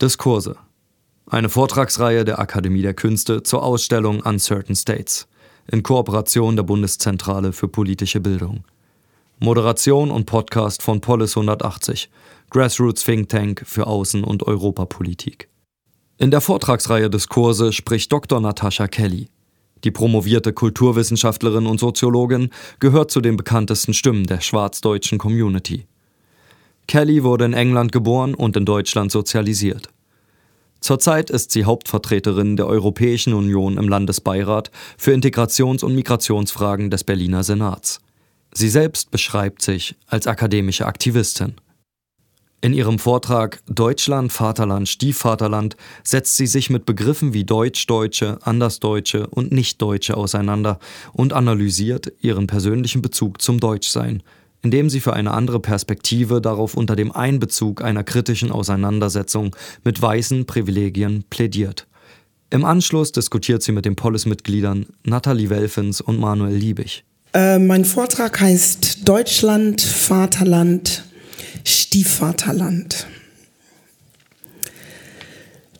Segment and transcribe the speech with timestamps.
[0.00, 0.56] Diskurse.
[1.26, 5.28] Eine Vortragsreihe der Akademie der Künste zur Ausstellung Uncertain States
[5.70, 8.64] in Kooperation der Bundeszentrale für politische Bildung.
[9.40, 12.08] Moderation und Podcast von Polis 180,
[12.48, 15.50] Grassroots Think Tank für Außen- und Europapolitik.
[16.16, 18.40] In der Vortragsreihe Diskurse spricht Dr.
[18.40, 19.28] Natascha Kelly.
[19.84, 22.48] Die promovierte Kulturwissenschaftlerin und Soziologin
[22.78, 25.86] gehört zu den bekanntesten Stimmen der schwarzdeutschen Community.
[26.90, 29.90] Kelly wurde in England geboren und in Deutschland sozialisiert.
[30.80, 37.44] Zurzeit ist sie Hauptvertreterin der Europäischen Union im Landesbeirat für Integrations- und Migrationsfragen des Berliner
[37.44, 38.00] Senats.
[38.52, 41.54] Sie selbst beschreibt sich als akademische Aktivistin.
[42.60, 49.52] In ihrem Vortrag Deutschland, Vaterland, Stiefvaterland setzt sie sich mit Begriffen wie Deutsch-Deutsche, Andersdeutsche und
[49.52, 50.80] Nichtdeutsche auseinander
[51.12, 54.24] und analysiert ihren persönlichen Bezug zum Deutschsein,
[54.62, 60.46] indem sie für eine andere Perspektive darauf unter dem Einbezug einer kritischen Auseinandersetzung mit weißen
[60.46, 61.86] Privilegien plädiert.
[62.50, 67.04] Im Anschluss diskutiert sie mit den Polis-Mitgliedern Nathalie Welfens und Manuel Liebig.
[67.32, 71.04] Äh, mein Vortrag heißt Deutschland, Vaterland,
[71.64, 73.06] Stiefvaterland.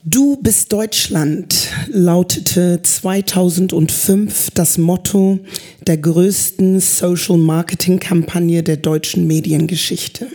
[0.04, 5.40] Du bist Deutschland lautete 2005 das Motto
[5.86, 10.28] der größten Social Marketing Kampagne der deutschen Mediengeschichte.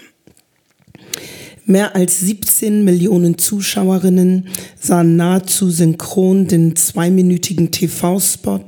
[1.66, 4.50] Mehr als 17 Millionen Zuschauerinnen
[4.80, 8.62] sahen nahezu synchron den zweiminütigen TV-Spot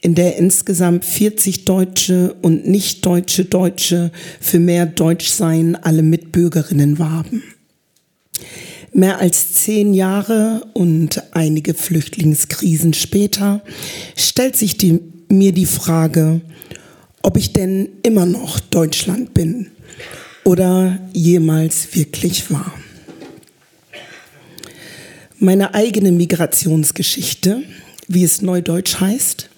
[0.00, 4.10] in der insgesamt 40 deutsche und nicht deutsche Deutsche
[4.40, 7.44] für mehr Deutschsein alle Mitbürgerinnen warben.
[8.92, 13.62] Mehr als zehn Jahre und einige Flüchtlingskrisen später
[14.16, 16.40] stellt sich die, mir die Frage,
[17.22, 19.70] ob ich denn immer noch Deutschland bin
[20.44, 22.72] oder jemals wirklich war.
[25.38, 27.62] Meine eigene Migrationsgeschichte,
[28.08, 29.50] wie es neudeutsch heißt,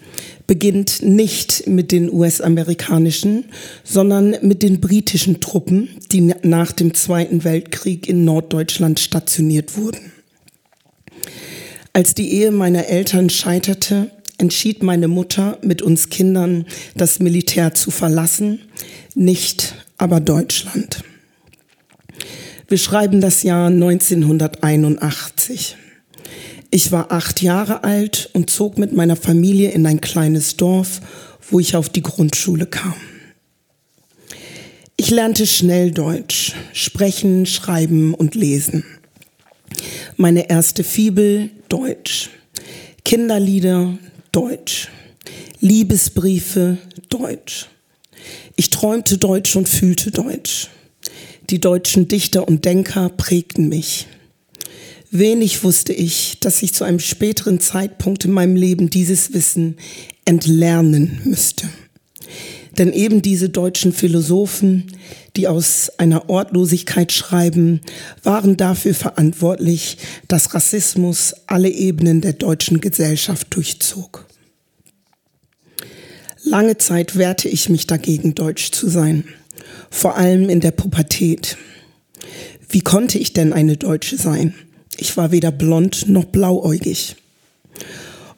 [0.50, 3.44] beginnt nicht mit den US-amerikanischen,
[3.84, 10.10] sondern mit den britischen Truppen, die nach dem Zweiten Weltkrieg in Norddeutschland stationiert wurden.
[11.92, 17.92] Als die Ehe meiner Eltern scheiterte, entschied meine Mutter mit uns Kindern, das Militär zu
[17.92, 18.58] verlassen,
[19.14, 21.04] nicht aber Deutschland.
[22.66, 25.76] Wir schreiben das Jahr 1981.
[26.72, 31.00] Ich war acht Jahre alt und zog mit meiner Familie in ein kleines Dorf,
[31.50, 32.94] wo ich auf die Grundschule kam.
[34.96, 38.84] Ich lernte schnell Deutsch, sprechen, schreiben und lesen.
[40.16, 42.30] Meine erste Fibel Deutsch,
[43.04, 43.98] Kinderlieder
[44.30, 44.88] Deutsch,
[45.60, 46.78] Liebesbriefe
[47.08, 47.66] Deutsch.
[48.54, 50.68] Ich träumte Deutsch und fühlte Deutsch.
[51.48, 54.06] Die deutschen Dichter und Denker prägten mich.
[55.10, 59.76] Wenig wusste ich, dass ich zu einem späteren Zeitpunkt in meinem Leben dieses Wissen
[60.24, 61.68] entlernen müsste.
[62.78, 64.92] Denn eben diese deutschen Philosophen,
[65.36, 67.80] die aus einer Ortlosigkeit schreiben,
[68.22, 69.98] waren dafür verantwortlich,
[70.28, 74.26] dass Rassismus alle Ebenen der deutschen Gesellschaft durchzog.
[76.44, 79.24] Lange Zeit wehrte ich mich dagegen, deutsch zu sein,
[79.90, 81.58] vor allem in der Pubertät.
[82.68, 84.54] Wie konnte ich denn eine Deutsche sein?
[85.00, 87.16] Ich war weder blond noch blauäugig.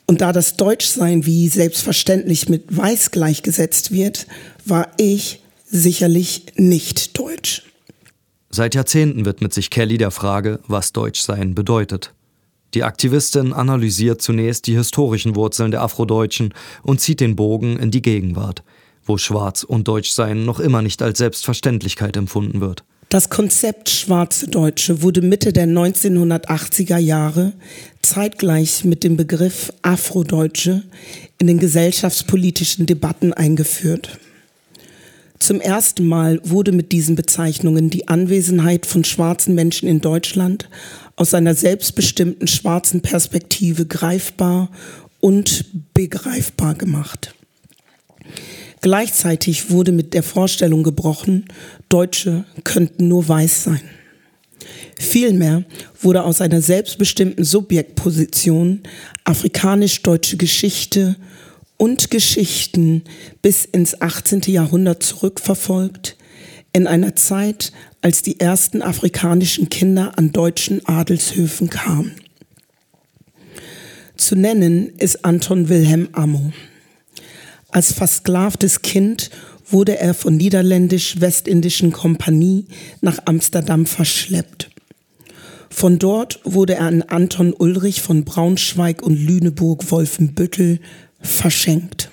[0.06, 4.28] Und da das Deutschsein wie selbstverständlich mit Weiß gleichgesetzt wird,
[4.64, 7.64] war ich sicherlich nicht deutsch.
[8.48, 12.12] Seit Jahrzehnten widmet sich Kelly der Frage, was Deutschsein bedeutet.
[12.74, 18.02] Die Aktivistin analysiert zunächst die historischen Wurzeln der Afrodeutschen und zieht den Bogen in die
[18.02, 18.62] Gegenwart,
[19.04, 22.84] wo Schwarz und Deutschsein noch immer nicht als Selbstverständlichkeit empfunden wird.
[23.12, 27.52] Das Konzept Schwarze Deutsche wurde Mitte der 1980er Jahre
[28.00, 30.82] zeitgleich mit dem Begriff Afrodeutsche
[31.36, 34.18] in den gesellschaftspolitischen Debatten eingeführt.
[35.38, 40.70] Zum ersten Mal wurde mit diesen Bezeichnungen die Anwesenheit von schwarzen Menschen in Deutschland
[41.14, 44.70] aus einer selbstbestimmten schwarzen Perspektive greifbar
[45.20, 47.34] und begreifbar gemacht.
[48.82, 51.46] Gleichzeitig wurde mit der Vorstellung gebrochen,
[51.88, 53.80] Deutsche könnten nur weiß sein.
[54.98, 55.64] Vielmehr
[56.00, 58.80] wurde aus einer selbstbestimmten Subjektposition
[59.24, 61.16] afrikanisch-deutsche Geschichte
[61.76, 63.02] und Geschichten
[63.40, 64.42] bis ins 18.
[64.46, 66.16] Jahrhundert zurückverfolgt,
[66.72, 72.12] in einer Zeit, als die ersten afrikanischen Kinder an deutschen Adelshöfen kamen.
[74.16, 76.52] Zu nennen ist Anton Wilhelm Ammo.
[77.72, 79.30] Als versklavtes Kind
[79.68, 82.66] wurde er von niederländisch-westindischen Kompanie
[83.00, 84.70] nach Amsterdam verschleppt.
[85.70, 90.80] Von dort wurde er an Anton Ulrich von Braunschweig und Lüneburg-Wolfenbüttel
[91.22, 92.10] verschenkt.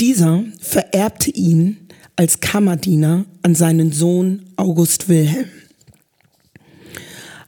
[0.00, 1.76] Dieser vererbte ihn
[2.16, 5.48] als Kammerdiener an seinen Sohn August Wilhelm.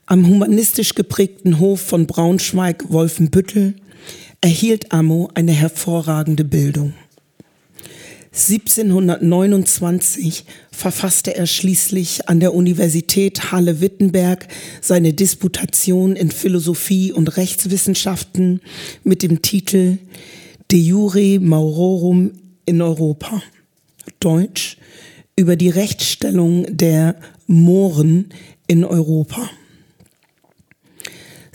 [0.06, 3.75] Am humanistisch geprägten Hof von Braunschweig-Wolfenbüttel
[4.40, 6.94] erhielt Ammo eine hervorragende Bildung.
[8.32, 14.46] 1729 verfasste er schließlich an der Universität Halle-Wittenberg
[14.81, 18.61] seine Disputation in Philosophie und Rechtswissenschaften
[19.02, 19.99] mit dem Titel
[20.70, 22.31] De Jure Maurorum
[22.64, 23.43] in Europa.
[24.20, 24.76] Deutsch
[25.34, 28.29] über die Rechtsstellung der Mohren
[28.69, 29.50] in Europa.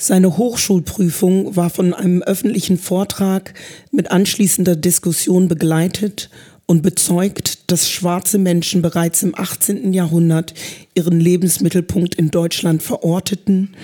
[0.03, 3.53] Seine Hochschulprüfung war von einem öffentlichen Vortrag
[3.89, 6.29] mit anschließender Diskussion begleitet
[6.65, 9.94] und bezeugt, dass schwarze Menschen bereits im 18.
[9.94, 10.55] Jahrhundert
[10.94, 13.75] ihren Lebensmittelpunkt in Deutschland verorteten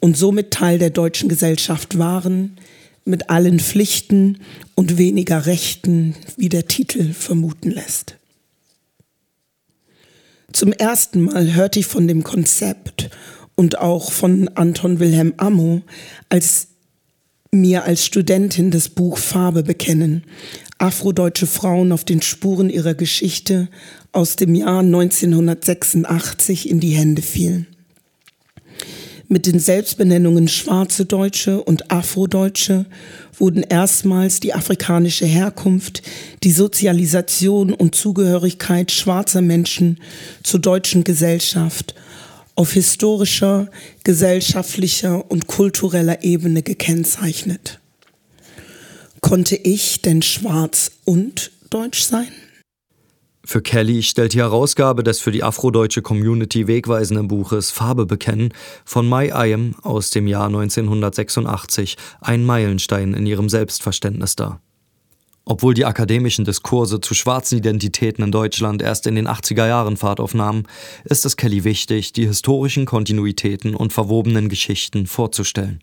[0.00, 2.56] und somit Teil der deutschen Gesellschaft waren,
[3.04, 4.38] mit allen Pflichten
[4.74, 8.16] und weniger Rechten, wie der Titel vermuten lässt.
[10.52, 13.08] Zum ersten Mal hörte ich von dem Konzept
[13.60, 15.82] und auch von Anton Wilhelm Ammo,
[16.30, 16.68] als
[17.52, 20.24] mir als Studentin das Buch Farbe bekennen,
[20.78, 23.68] afrodeutsche Frauen auf den Spuren ihrer Geschichte
[24.12, 27.66] aus dem Jahr 1986 in die Hände fielen.
[29.28, 32.86] Mit den Selbstbenennungen Schwarze Deutsche und Afrodeutsche
[33.36, 36.00] wurden erstmals die afrikanische Herkunft,
[36.44, 40.00] die Sozialisation und Zugehörigkeit schwarzer Menschen
[40.42, 41.94] zur deutschen Gesellschaft
[42.60, 43.70] auf historischer,
[44.04, 47.80] gesellschaftlicher und kultureller Ebene gekennzeichnet.
[49.22, 52.28] Konnte ich denn schwarz und deutsch sein?
[53.46, 58.52] Für Kelly stellt die Herausgabe des für die afrodeutsche Community wegweisenden Buches Farbe bekennen
[58.84, 64.60] von Mai Ayem aus dem Jahr 1986 einen Meilenstein in ihrem Selbstverständnis dar.
[65.50, 70.20] Obwohl die akademischen Diskurse zu schwarzen Identitäten in Deutschland erst in den 80er Jahren Fahrt
[70.20, 70.62] aufnahmen,
[71.02, 75.80] ist es Kelly wichtig, die historischen Kontinuitäten und verwobenen Geschichten vorzustellen.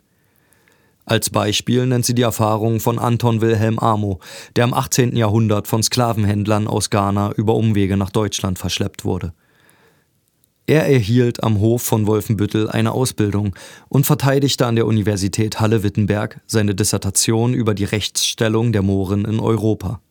[1.04, 4.22] Als Beispiel nennt sie die Erfahrung von Anton Wilhelm Amo,
[4.56, 5.18] der im 18.
[5.18, 9.34] Jahrhundert von Sklavenhändlern aus Ghana über Umwege nach Deutschland verschleppt wurde.
[10.69, 13.56] Er erhielt am Hof von Wolfenbüttel eine Ausbildung
[13.88, 20.02] und verteidigte an der Universität Halle-Wittenberg seine Dissertation über die Rechtsstellung der Mohren in Europa.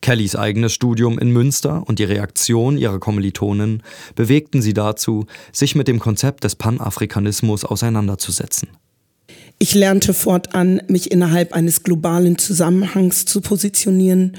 [0.00, 3.82] Kellys eigenes Studium in Münster und die Reaktion ihrer Kommilitonen
[4.14, 8.70] bewegten sie dazu, sich mit dem Konzept des Panafrikanismus auseinanderzusetzen.
[9.58, 14.36] Ich lernte fortan, mich innerhalb eines globalen Zusammenhangs zu positionieren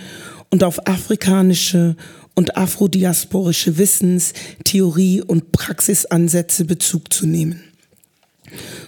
[0.53, 1.95] und auf afrikanische
[2.35, 4.33] und afrodiasporische Wissens-,
[4.63, 7.63] Theorie- und Praxisansätze Bezug zu nehmen.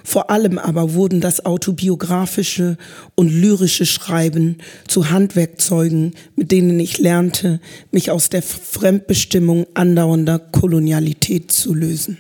[0.04, 2.78] Vor allem aber wurden das autobiografische
[3.16, 7.60] und lyrische Schreiben zu Handwerkzeugen, mit denen ich lernte,
[7.90, 12.20] mich aus der Fremdbestimmung andauernder Kolonialität zu lösen.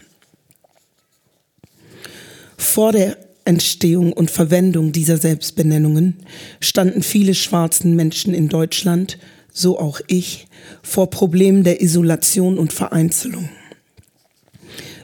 [2.57, 3.15] Vor der
[3.45, 6.15] Entstehung und Verwendung dieser Selbstbenennungen
[6.59, 9.19] standen viele schwarzen Menschen in Deutschland,
[9.55, 10.47] so auch ich,
[10.83, 13.49] vor Problemen der Isolation und Vereinzelung.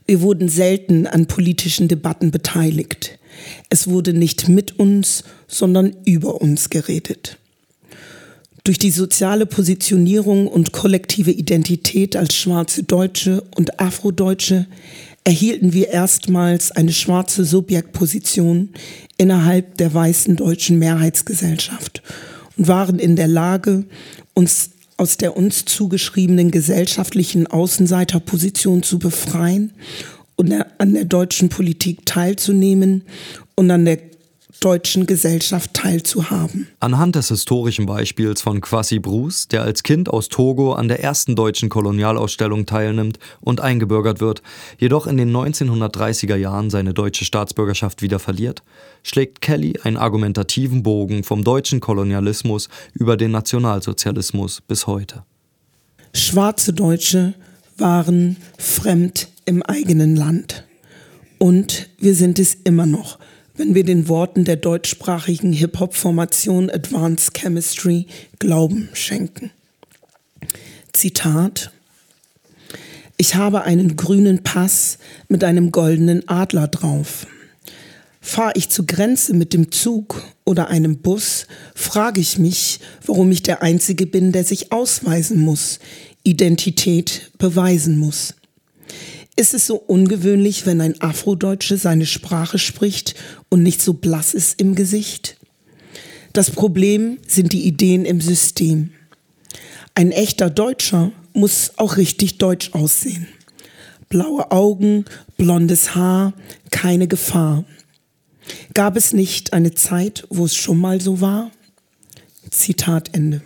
[0.05, 3.17] Wir wurden selten an politischen Debatten beteiligt.
[3.69, 7.37] Es wurde nicht mit uns, sondern über uns geredet.
[8.65, 14.67] Durch die soziale Positionierung und kollektive Identität als schwarze Deutsche und Afrodeutsche
[15.23, 18.69] erhielten wir erstmals eine schwarze Subjektposition
[19.17, 22.03] innerhalb der weißen deutschen Mehrheitsgesellschaft
[22.57, 23.85] und waren in der Lage,
[24.33, 29.71] uns aus der uns zugeschriebenen gesellschaftlichen Außenseiterposition zu befreien
[30.35, 33.03] und an der deutschen Politik teilzunehmen
[33.55, 34.10] und an der
[34.61, 36.67] deutschen Gesellschaft teilzuhaben.
[36.79, 41.35] Anhand des historischen Beispiels von Kwasi Bruce, der als Kind aus Togo an der ersten
[41.35, 44.43] deutschen Kolonialausstellung teilnimmt und eingebürgert wird,
[44.77, 48.61] jedoch in den 1930er Jahren seine deutsche Staatsbürgerschaft wieder verliert,
[49.01, 55.23] schlägt Kelly einen argumentativen Bogen vom deutschen Kolonialismus über den Nationalsozialismus bis heute.
[56.13, 57.33] Schwarze Deutsche
[57.77, 60.65] waren fremd im eigenen Land.
[61.39, 63.17] Und wir sind es immer noch
[63.61, 68.07] wenn wir den Worten der deutschsprachigen Hip-Hop-Formation Advanced Chemistry
[68.39, 69.51] Glauben schenken.
[70.93, 71.71] Zitat
[73.17, 77.27] Ich habe einen grünen Pass mit einem goldenen Adler drauf.
[78.19, 83.43] Fahre ich zur Grenze mit dem Zug oder einem Bus, frage ich mich, warum ich
[83.43, 85.77] der Einzige bin, der sich ausweisen muss,
[86.23, 88.33] Identität beweisen muss.
[89.41, 93.15] Ist es so ungewöhnlich, wenn ein Afrodeutsche seine Sprache spricht
[93.49, 95.35] und nicht so blass ist im Gesicht?
[96.31, 98.91] Das Problem sind die Ideen im System.
[99.95, 103.25] Ein echter Deutscher muss auch richtig deutsch aussehen.
[104.09, 105.05] Blaue Augen,
[105.37, 106.33] blondes Haar,
[106.69, 107.65] keine Gefahr.
[108.75, 111.49] Gab es nicht eine Zeit, wo es schon mal so war?
[112.51, 113.41] Zitat Ende.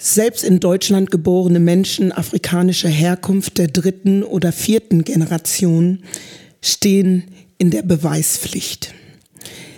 [0.00, 6.04] Selbst in Deutschland geborene Menschen afrikanischer Herkunft der dritten oder vierten Generation
[6.62, 7.24] stehen
[7.58, 8.94] in der Beweispflicht.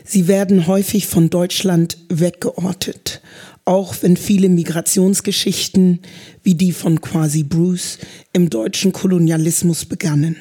[0.05, 3.23] Sie werden häufig von Deutschland weggeortet,
[3.65, 6.01] auch wenn viele Migrationsgeschichten
[6.43, 7.99] wie die von Quasi Bruce
[8.35, 10.37] im deutschen Kolonialismus begannen.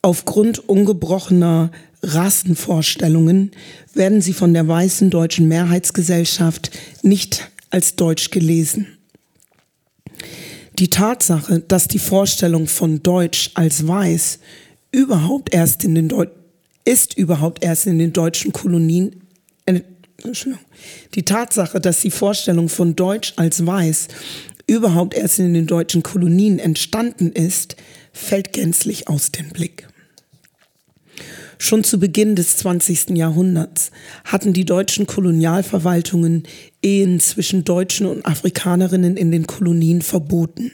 [0.00, 1.70] Aufgrund ungebrochener
[2.02, 3.50] Rassenvorstellungen
[3.92, 6.70] werden sie von der weißen deutschen Mehrheitsgesellschaft
[7.02, 8.86] nicht als Deutsch gelesen.
[10.78, 14.38] Die Tatsache, dass die Vorstellung von Deutsch als weiß
[14.92, 16.26] überhaupt erst in den Deu
[16.86, 19.20] ist überhaupt erst in den deutschen Kolonien
[19.66, 19.80] äh,
[21.14, 24.08] die Tatsache, dass die Vorstellung von Deutsch als weiß
[24.66, 27.76] überhaupt erst in den deutschen Kolonien entstanden ist,
[28.14, 29.86] fällt gänzlich aus dem Blick.
[31.58, 33.10] Schon zu Beginn des 20.
[33.10, 33.90] Jahrhunderts
[34.24, 36.44] hatten die deutschen Kolonialverwaltungen
[36.82, 40.70] Ehen zwischen Deutschen und Afrikanerinnen in den Kolonien verboten.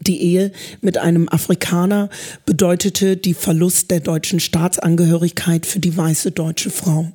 [0.00, 2.10] Die Ehe mit einem Afrikaner
[2.44, 7.12] bedeutete die Verlust der deutschen Staatsangehörigkeit für die weiße deutsche Frau.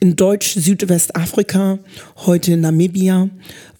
[0.00, 1.78] In Deutsch-Südwestafrika,
[2.16, 3.30] heute Namibia,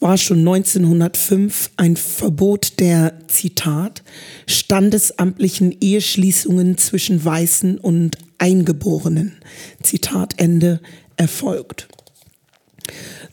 [0.00, 4.02] war schon 1905 ein Verbot der, Zitat,
[4.46, 9.36] standesamtlichen Eheschließungen zwischen Weißen und Eingeborenen,
[9.82, 10.80] Zitat Ende,
[11.16, 11.88] erfolgt.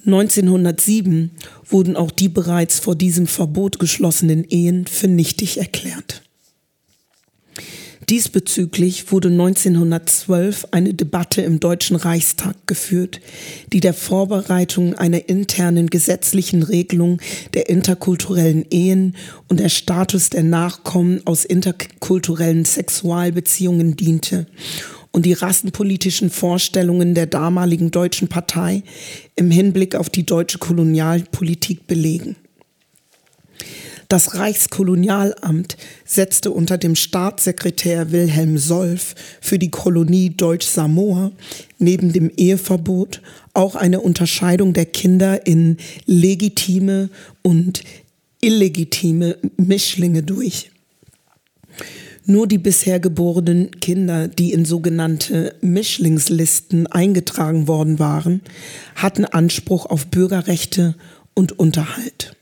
[0.06, 1.32] 1907
[1.70, 6.24] wurden auch die bereits vor diesem Verbot geschlossenen Ehen für nichtig erklärt.
[8.12, 13.22] Diesbezüglich wurde 1912 eine Debatte im Deutschen Reichstag geführt,
[13.72, 17.22] die der Vorbereitung einer internen gesetzlichen Regelung
[17.53, 19.15] der interkulturellen Ehen
[19.48, 24.46] und der Status der Nachkommen aus interkulturellen Sexualbeziehungen diente
[25.12, 28.84] und die rassenpolitischen Vorstellungen der damaligen deutschen Partei
[29.38, 32.36] im Hinblick auf die deutsche Kolonialpolitik belegen.
[34.12, 41.32] Das Reichskolonialamt setzte unter dem Staatssekretär Wilhelm Solf für die Kolonie Deutsch-Samoa
[41.80, 43.22] neben dem Eheverbot
[43.53, 45.77] auch eine Unterscheidung der Kinder in
[46.08, 47.10] legitime
[47.41, 47.84] und
[48.41, 50.72] illegitime Mischlinge durch.
[52.25, 58.41] Nur die bisher geborenen Kinder, die in sogenannte Mischlingslisten eingetragen worden waren,
[58.94, 60.96] hatten Anspruch auf Bürgerrechte
[61.34, 62.36] und Unterhalt.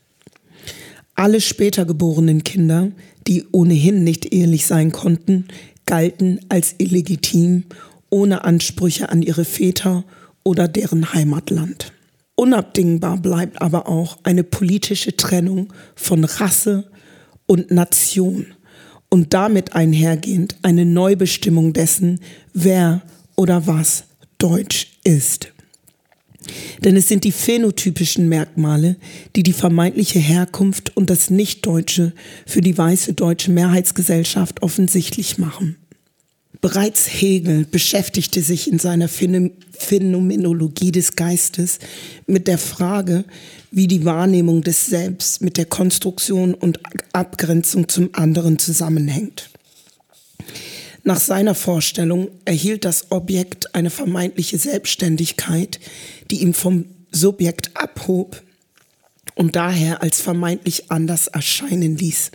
[1.20, 2.92] Alle später geborenen Kinder,
[3.26, 5.48] die ohnehin nicht ehelich sein konnten,
[5.84, 7.64] galten als illegitim,
[8.08, 10.04] ohne Ansprüche an ihre Väter
[10.44, 11.92] oder deren Heimatland.
[12.36, 16.90] Unabdingbar bleibt aber auch eine politische Trennung von Rasse
[17.44, 18.46] und Nation
[19.10, 22.20] und damit einhergehend eine Neubestimmung dessen,
[22.54, 23.02] wer
[23.36, 24.04] oder was
[24.38, 25.52] Deutsch ist.
[26.84, 28.96] Denn es sind die phänotypischen Merkmale,
[29.36, 32.12] die die vermeintliche Herkunft und das Nichtdeutsche
[32.46, 35.76] für die weiße deutsche Mehrheitsgesellschaft offensichtlich machen.
[36.60, 41.78] Bereits Hegel beschäftigte sich in seiner Phänomenologie des Geistes
[42.26, 43.24] mit der Frage,
[43.70, 46.80] wie die Wahrnehmung des Selbst mit der Konstruktion und
[47.14, 49.48] Abgrenzung zum anderen zusammenhängt.
[51.10, 55.80] Nach seiner Vorstellung erhielt das Objekt eine vermeintliche Selbstständigkeit,
[56.30, 58.40] die ihm vom Subjekt abhob
[59.34, 62.30] und daher als vermeintlich anders erscheinen ließ.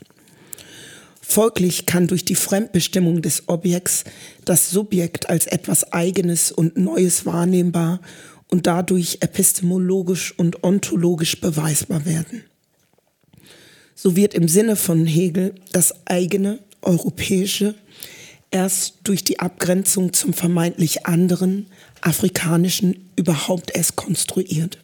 [1.22, 4.04] Folglich kann durch die Fremdbestimmung des Objekts
[4.44, 8.02] das Subjekt als etwas Eigenes und Neues wahrnehmbar
[8.50, 12.44] und dadurch epistemologisch und ontologisch beweisbar werden.
[13.96, 17.76] So wird im Sinne von Hegel das eigene, europäische,
[18.52, 21.68] erst durch die Abgrenzung zum vermeintlich anderen,
[22.02, 24.80] afrikanischen überhaupt erst konstruiert.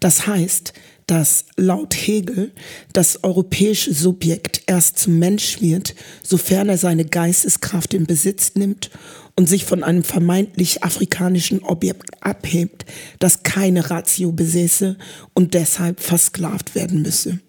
[0.00, 0.72] Das heißt,
[1.06, 2.52] dass laut Hegel
[2.92, 8.90] das europäische Subjekt erst zum Mensch wird, sofern er seine Geisteskraft in Besitz nimmt
[9.36, 12.86] und sich von einem vermeintlich afrikanischen Objekt abhebt,
[13.18, 14.96] das keine Ratio besäße
[15.34, 17.40] und deshalb versklavt werden müsse.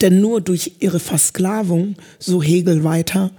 [0.00, 3.30] Denn nur durch ihre Versklavung, so Hegel weiter,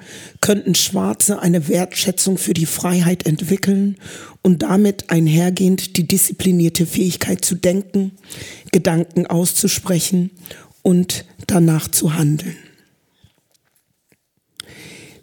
[0.42, 3.98] könnten Schwarze eine Wertschätzung für die Freiheit entwickeln
[4.42, 8.12] und damit einhergehend die disziplinierte Fähigkeit zu denken,
[8.72, 10.32] Gedanken auszusprechen
[10.82, 12.56] und danach zu handeln.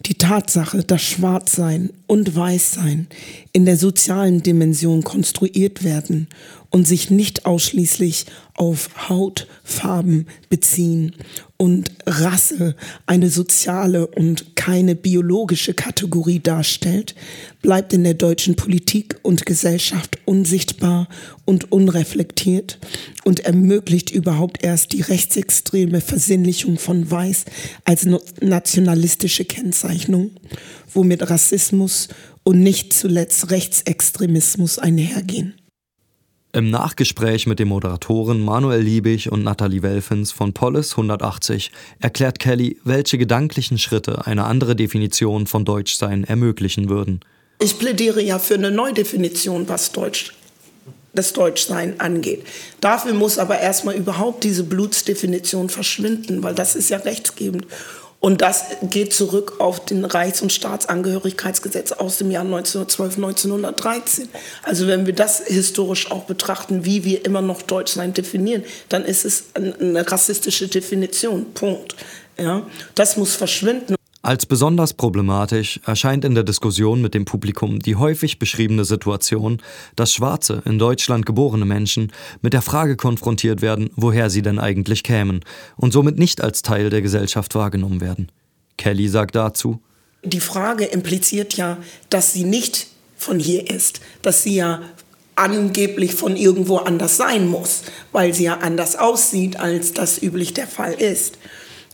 [0.06, 3.06] Die Tatsache, dass Schwarzsein und Weißsein
[3.52, 6.28] in der sozialen Dimension konstruiert werden
[6.74, 11.14] und sich nicht ausschließlich auf Hautfarben beziehen
[11.56, 12.74] und Rasse
[13.06, 17.14] eine soziale und keine biologische Kategorie darstellt,
[17.62, 21.08] bleibt in der deutschen Politik und Gesellschaft unsichtbar
[21.44, 22.80] und unreflektiert
[23.22, 27.44] und ermöglicht überhaupt erst die rechtsextreme Versinnlichung von Weiß
[27.84, 28.04] als
[28.40, 30.32] nationalistische Kennzeichnung,
[30.92, 32.08] womit Rassismus
[32.42, 35.54] und nicht zuletzt Rechtsextremismus einhergehen.
[36.54, 42.78] Im Nachgespräch mit den Moderatoren Manuel Liebig und Nathalie Welfens von Polis 180 erklärt Kelly,
[42.84, 47.18] welche gedanklichen Schritte eine andere Definition von Deutschsein ermöglichen würden.
[47.58, 50.32] Ich plädiere ja für eine Neudefinition, was Deutsch,
[51.12, 52.44] das Deutschsein angeht.
[52.80, 57.66] Dafür muss aber erstmal überhaupt diese Blutsdefinition verschwinden, weil das ist ja rechtsgebend.
[58.24, 64.30] Und das geht zurück auf den Reichs- und Staatsangehörigkeitsgesetz aus dem Jahr 1912, 1913.
[64.62, 69.26] Also wenn wir das historisch auch betrachten, wie wir immer noch Deutschland definieren, dann ist
[69.26, 71.52] es eine rassistische Definition.
[71.52, 71.96] Punkt.
[72.38, 73.94] Ja, das muss verschwinden.
[74.24, 79.60] Als besonders problematisch erscheint in der Diskussion mit dem Publikum die häufig beschriebene Situation,
[79.96, 85.02] dass schwarze, in Deutschland geborene Menschen mit der Frage konfrontiert werden, woher sie denn eigentlich
[85.02, 85.44] kämen
[85.76, 88.32] und somit nicht als Teil der Gesellschaft wahrgenommen werden.
[88.78, 89.82] Kelly sagt dazu,
[90.22, 91.76] Die Frage impliziert ja,
[92.08, 92.86] dass sie nicht
[93.18, 94.80] von hier ist, dass sie ja
[95.36, 100.66] angeblich von irgendwo anders sein muss, weil sie ja anders aussieht, als das üblich der
[100.66, 101.36] Fall ist.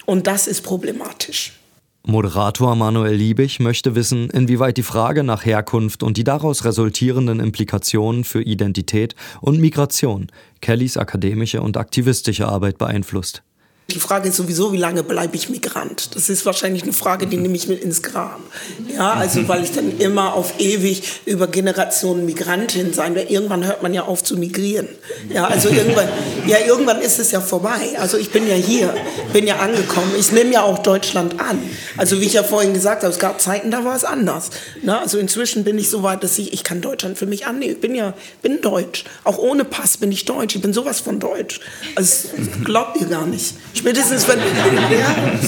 [0.06, 1.59] Und das ist problematisch.
[2.06, 8.24] Moderator Manuel Liebig möchte wissen, inwieweit die Frage nach Herkunft und die daraus resultierenden Implikationen
[8.24, 10.28] für Identität und Migration
[10.62, 13.42] Kellys akademische und aktivistische Arbeit beeinflusst.
[13.90, 16.14] Die Frage ist sowieso, wie lange bleibe ich Migrant?
[16.14, 18.40] Das ist wahrscheinlich eine Frage, die nehme ich mit ins Grab.
[18.88, 23.30] Ja, also weil ich dann immer auf ewig über Generationen Migrantin sein werde.
[23.30, 24.88] Irgendwann hört man ja auf zu migrieren.
[25.32, 26.08] Ja, also irgendwann,
[26.46, 27.96] ja, irgendwann ist es ja vorbei.
[27.98, 28.94] Also ich bin ja hier,
[29.32, 30.12] bin ja angekommen.
[30.18, 31.58] Ich nehme ja auch Deutschland an.
[31.96, 34.50] Also wie ich ja vorhin gesagt habe, es gab Zeiten, da war es anders.
[34.82, 37.74] Na, also inzwischen bin ich so weit, dass ich, ich kann Deutschland für mich annehmen.
[37.74, 39.04] Ich bin ja, bin deutsch.
[39.24, 40.56] Auch ohne Pass bin ich deutsch.
[40.56, 41.60] Ich bin sowas von deutsch.
[41.96, 42.28] Also
[42.64, 43.54] glaubt ihr gar nicht.
[43.80, 44.38] Spätestens wenn.
[44.38, 45.40] Ja,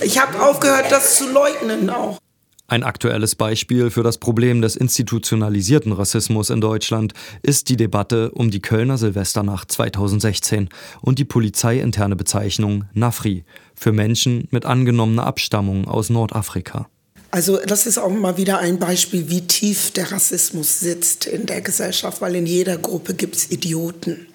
[0.00, 2.18] ich habe aufgehört, das zu leugnen auch.
[2.66, 8.50] Ein aktuelles Beispiel für das Problem des institutionalisierten Rassismus in Deutschland ist die Debatte um
[8.50, 10.70] die Kölner Silvesternacht 2016
[11.02, 13.44] und die polizeiinterne Bezeichnung Nafri
[13.74, 16.88] für Menschen mit angenommener Abstammung aus Nordafrika.
[17.32, 21.60] Also das ist auch mal wieder ein Beispiel, wie tief der Rassismus sitzt in der
[21.60, 24.26] Gesellschaft, weil in jeder Gruppe gibt es Idioten.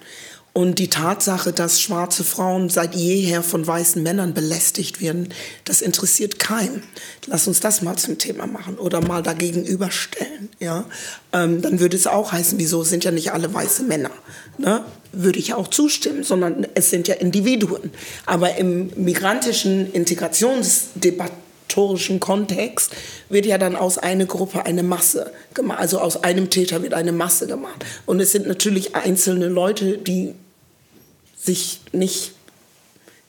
[0.52, 5.28] Und die Tatsache, dass schwarze Frauen seit jeher von weißen Männern belästigt werden,
[5.64, 6.82] das interessiert keinen.
[7.26, 10.48] Lass uns das mal zum Thema machen oder mal dagegen überstellen.
[10.58, 10.86] Ja?
[11.32, 14.10] Ähm, dann würde es auch heißen, wieso sind ja nicht alle weiße Männer?
[14.58, 14.84] Ne?
[15.12, 17.92] Würde ich auch zustimmen, sondern es sind ja Individuen.
[18.26, 19.92] Aber im migrantischen
[21.70, 22.92] Integrationsdebatten Kontext
[23.28, 27.12] wird ja dann aus einer Gruppe eine Masse gemacht, also aus einem Täter wird eine
[27.12, 27.84] Masse gemacht.
[28.06, 30.34] Und es sind natürlich einzelne Leute, die
[31.36, 32.32] sich nicht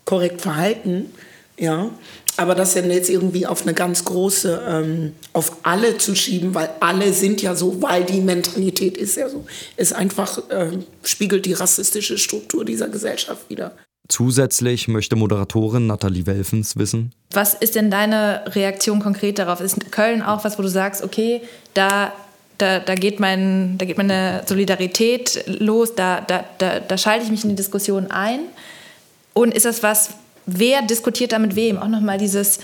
[0.05, 1.11] korrekt verhalten,
[1.57, 1.91] ja.
[2.37, 6.69] Aber das dann jetzt irgendwie auf eine ganz große, ähm, auf alle zu schieben, weil
[6.79, 10.71] alle sind ja so, weil die Mentalität ist ja so, ist einfach, äh,
[11.03, 13.75] spiegelt die rassistische Struktur dieser Gesellschaft wieder.
[14.07, 17.13] Zusätzlich möchte Moderatorin Nathalie Welfens wissen.
[17.31, 19.61] Was ist denn deine Reaktion konkret darauf?
[19.61, 21.41] Ist Köln auch was, wo du sagst, okay,
[21.73, 22.11] da,
[22.57, 27.31] da, da, geht, mein, da geht meine Solidarität los, da, da, da, da schalte ich
[27.31, 28.41] mich in die Diskussion ein?
[29.33, 30.09] Und ist das was,
[30.45, 31.77] wer diskutiert da mit wem?
[31.77, 32.59] Auch nochmal dieses,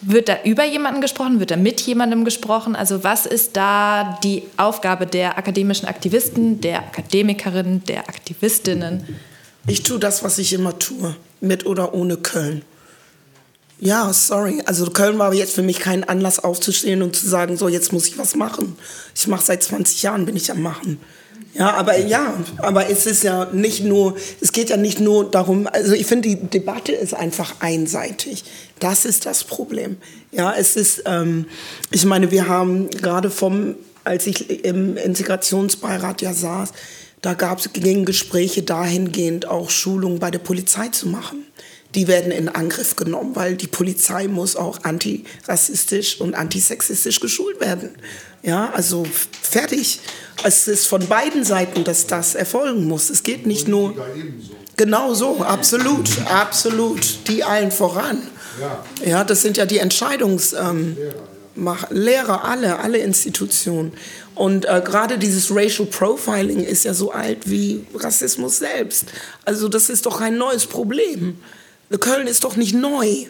[0.00, 1.40] wird da über jemanden gesprochen?
[1.40, 2.76] Wird da mit jemandem gesprochen?
[2.76, 9.04] Also was ist da die Aufgabe der akademischen Aktivisten, der Akademikerinnen, der Aktivistinnen?
[9.66, 12.62] Ich tue das, was ich immer tue, mit oder ohne Köln.
[13.80, 14.62] Ja, sorry.
[14.66, 18.06] Also Köln war jetzt für mich kein Anlass aufzustehen und zu sagen, so jetzt muss
[18.06, 18.76] ich was machen.
[19.14, 21.00] Ich mache seit 20 Jahren, bin ich am machen.
[21.54, 25.68] Ja, aber ja, aber es ist ja nicht nur, es geht ja nicht nur darum,
[25.70, 28.44] also ich finde, die Debatte ist einfach einseitig.
[28.80, 29.98] Das ist das Problem.
[30.32, 31.46] Ja, es ist, ähm,
[31.92, 36.72] ich meine, wir haben gerade vom, als ich im Integrationsbeirat ja saß,
[37.24, 41.46] da gab es Gespräche dahingehend, auch Schulungen bei der Polizei zu machen.
[41.94, 47.90] die werden in Angriff genommen, weil die Polizei muss auch antirassistisch und antisexistisch geschult werden.
[48.42, 49.06] Ja, also
[49.40, 50.00] fertig.
[50.42, 53.10] Es ist von beiden Seiten, dass das erfolgen muss.
[53.10, 53.94] Es geht nicht nur.
[54.76, 57.28] Genau so, absolut, absolut.
[57.28, 58.20] Die allen voran.
[59.06, 60.96] Ja, das sind ja die Entscheidungslehrer, ähm,
[61.90, 63.92] Lehrer, alle, alle Institutionen.
[64.34, 69.06] Und äh, gerade dieses Racial Profiling ist ja so alt wie Rassismus selbst.
[69.44, 71.38] Also das ist doch ein neues Problem.
[72.00, 73.26] Köln ist doch nicht neu.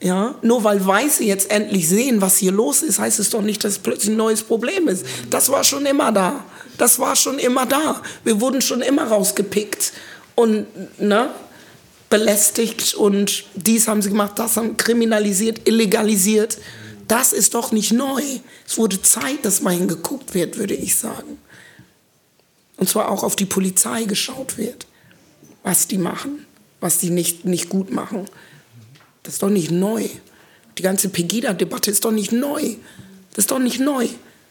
[0.00, 3.64] Ja, nur weil Weiße jetzt endlich sehen, was hier los ist, heißt es doch nicht,
[3.64, 5.06] dass es plötzlich ein neues Problem ist.
[5.30, 6.44] Das war schon immer da.
[6.76, 8.02] Das war schon immer da.
[8.22, 9.92] Wir wurden schon immer rausgepickt
[10.34, 10.66] und
[11.00, 11.30] ne,
[12.10, 16.58] belästigt und dies haben sie gemacht, das haben kriminalisiert, illegalisiert.
[17.14, 18.22] Das ist doch nicht neu.
[18.66, 21.38] Es wurde Zeit, dass mal hingeguckt wird, würde ich sagen.
[22.76, 24.88] Und zwar auch auf die Polizei geschaut wird,
[25.62, 26.44] was die machen,
[26.80, 28.24] was die nicht, nicht gut machen.
[29.22, 30.08] Das ist doch nicht neu.
[30.76, 32.74] Die ganze Pegida-Debatte ist doch nicht neu.
[33.30, 34.08] Das ist doch nicht neu.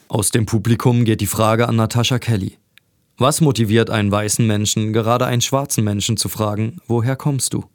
[0.08, 2.56] Aus dem Publikum geht die Frage an Natascha Kelly.
[3.18, 7.66] Was motiviert einen weißen Menschen, gerade einen schwarzen Menschen zu fragen, woher kommst du?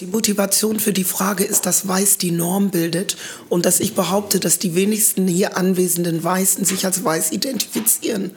[0.00, 3.16] Die Motivation für die Frage ist, dass Weiß die Norm bildet
[3.48, 8.36] und dass ich behaupte, dass die wenigsten hier anwesenden Weißen sich als Weiß identifizieren,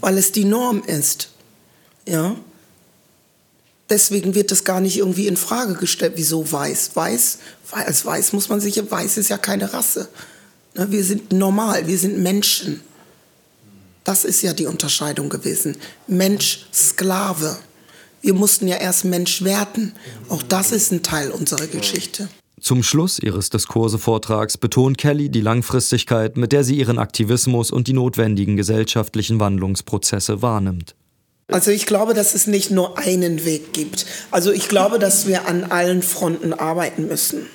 [0.00, 1.28] weil es die Norm ist.
[2.08, 2.34] Ja?
[3.88, 6.14] Deswegen wird das gar nicht irgendwie in Frage gestellt.
[6.16, 6.90] Wieso Weiß?
[6.94, 7.38] Weiß,
[7.70, 10.08] als Weiß muss man sich, Weiß ist ja keine Rasse.
[10.74, 12.80] Ne, wir sind normal, wir sind Menschen.
[14.02, 15.76] Das ist ja die Unterscheidung gewesen.
[16.06, 17.58] Mensch, Sklave.
[18.26, 19.92] Wir mussten ja erst Mensch werden.
[20.28, 22.28] Auch das ist ein Teil unserer Geschichte.
[22.60, 27.92] Zum Schluss ihres Diskurse-Vortrags betont Kelly die Langfristigkeit, mit der sie ihren Aktivismus und die
[27.92, 30.96] notwendigen gesellschaftlichen Wandlungsprozesse wahrnimmt.
[31.46, 34.06] Also ich glaube, dass es nicht nur einen Weg gibt.
[34.32, 37.46] Also ich glaube, dass wir an allen Fronten arbeiten müssen.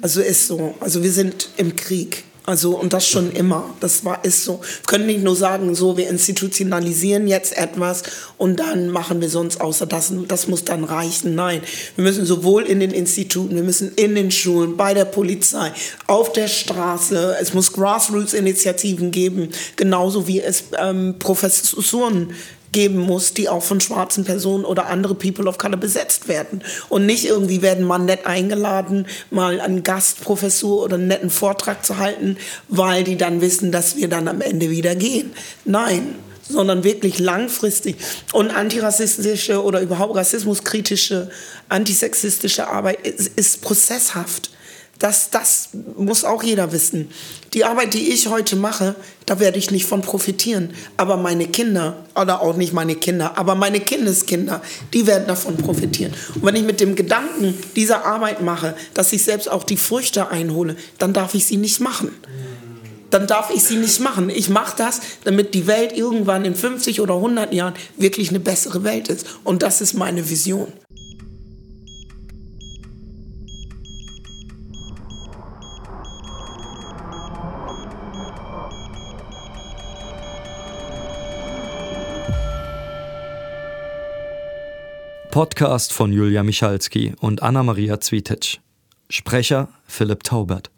[0.00, 0.74] Also ist so.
[0.80, 2.24] Also wir sind im Krieg.
[2.48, 3.74] Also, und das schon immer.
[3.80, 4.60] Das war, ist so.
[4.62, 8.04] Wir können nicht nur sagen, so, wir institutionalisieren jetzt etwas
[8.38, 10.14] und dann machen wir sonst außer das.
[10.28, 11.34] Das muss dann reichen.
[11.34, 11.60] Nein.
[11.96, 15.72] Wir müssen sowohl in den Instituten, wir müssen in den Schulen, bei der Polizei,
[16.06, 17.36] auf der Straße.
[17.38, 22.32] Es muss Grassroots-Initiativen geben, genauso wie es ähm, Professoren
[22.72, 26.62] geben muss, die auch von schwarzen Personen oder andere People of Color besetzt werden.
[26.88, 31.98] Und nicht irgendwie werden mal nett eingeladen, mal einen Gastprofessur oder einen netten Vortrag zu
[31.98, 32.36] halten,
[32.68, 35.32] weil die dann wissen, dass wir dann am Ende wieder gehen.
[35.64, 36.14] Nein,
[36.48, 37.96] sondern wirklich langfristig.
[38.32, 41.30] Und antirassistische oder überhaupt rassismuskritische,
[41.68, 44.50] antisexistische Arbeit ist, ist prozesshaft.
[44.98, 47.10] Das, das muss auch jeder wissen.
[47.54, 50.74] Die Arbeit, die ich heute mache, da werde ich nicht von profitieren.
[50.96, 54.60] Aber meine Kinder, oder auch nicht meine Kinder, aber meine Kindeskinder,
[54.92, 56.12] die werden davon profitieren.
[56.34, 60.28] Und wenn ich mit dem Gedanken dieser Arbeit mache, dass ich selbst auch die Früchte
[60.28, 62.10] einhole, dann darf ich sie nicht machen.
[63.10, 64.28] Dann darf ich sie nicht machen.
[64.30, 68.84] Ich mache das, damit die Welt irgendwann in 50 oder 100 Jahren wirklich eine bessere
[68.84, 69.26] Welt ist.
[69.44, 70.72] Und das ist meine Vision.
[85.38, 88.58] Podcast von Julia Michalski und Anna-Maria Zwietitsch.
[89.08, 90.72] Sprecher Philipp Taubert.